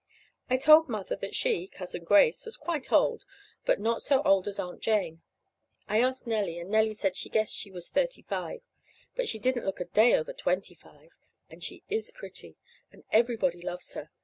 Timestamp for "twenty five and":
10.33-11.63